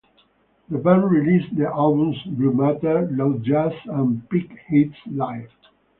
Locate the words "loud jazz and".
3.11-4.27